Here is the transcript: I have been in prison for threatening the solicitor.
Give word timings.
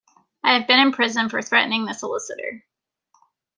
I 0.43 0.55
have 0.57 0.65
been 0.67 0.79
in 0.79 0.93
prison 0.93 1.29
for 1.29 1.43
threatening 1.43 1.85
the 1.85 1.93
solicitor. 1.93 2.65